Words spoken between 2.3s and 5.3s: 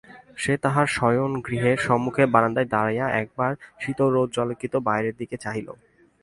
বারান্দায় দাঁড়াইয়া একবার শীতরৌদ্রালোকিত বাহিরের